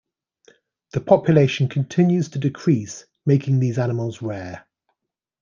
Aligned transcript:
The 0.93 0.99
population 0.99 1.67
continues 1.69 2.29
to 2.29 2.39
decrease, 2.39 3.05
making 3.23 3.59
these 3.59 3.77
animals 3.77 4.19
rare. 4.23 4.65